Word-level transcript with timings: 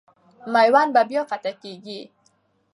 میوند 0.53 0.89
به 0.95 1.01
بیا 1.09 1.21
فتح 1.29 1.53
کېږي. 1.63 1.99